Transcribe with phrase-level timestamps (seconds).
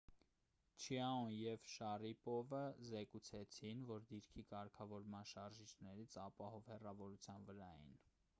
[0.83, 2.61] չիաոն և շարիպովը
[2.93, 7.97] զեկուցեցին որ դիրքի կարգավորման շարժիչներից ապահով հեռավորության վրա էին